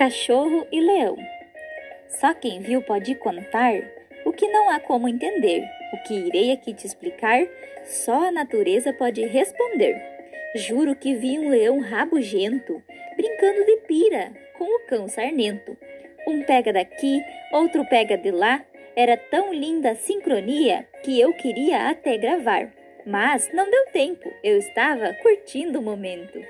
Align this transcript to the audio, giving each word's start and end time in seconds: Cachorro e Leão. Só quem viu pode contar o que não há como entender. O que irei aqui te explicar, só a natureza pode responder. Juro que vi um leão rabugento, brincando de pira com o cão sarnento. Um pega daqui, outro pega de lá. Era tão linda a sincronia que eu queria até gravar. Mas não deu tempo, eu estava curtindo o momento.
Cachorro 0.00 0.66
e 0.72 0.80
Leão. 0.80 1.14
Só 2.08 2.32
quem 2.32 2.60
viu 2.60 2.80
pode 2.80 3.14
contar 3.16 3.74
o 4.24 4.32
que 4.32 4.48
não 4.48 4.70
há 4.70 4.80
como 4.80 5.06
entender. 5.06 5.62
O 5.92 6.02
que 6.04 6.14
irei 6.14 6.52
aqui 6.52 6.72
te 6.72 6.86
explicar, 6.86 7.46
só 7.84 8.28
a 8.28 8.32
natureza 8.32 8.94
pode 8.94 9.22
responder. 9.26 10.02
Juro 10.54 10.96
que 10.96 11.14
vi 11.14 11.38
um 11.38 11.50
leão 11.50 11.80
rabugento, 11.80 12.82
brincando 13.14 13.62
de 13.66 13.76
pira 13.86 14.32
com 14.56 14.64
o 14.64 14.86
cão 14.86 15.06
sarnento. 15.06 15.76
Um 16.26 16.42
pega 16.44 16.72
daqui, 16.72 17.22
outro 17.52 17.84
pega 17.84 18.16
de 18.16 18.30
lá. 18.30 18.64
Era 18.96 19.18
tão 19.18 19.52
linda 19.52 19.90
a 19.90 19.96
sincronia 19.96 20.88
que 21.02 21.20
eu 21.20 21.34
queria 21.34 21.90
até 21.90 22.16
gravar. 22.16 22.72
Mas 23.04 23.52
não 23.52 23.70
deu 23.70 23.84
tempo, 23.92 24.32
eu 24.42 24.56
estava 24.56 25.12
curtindo 25.22 25.78
o 25.78 25.82
momento. 25.82 26.40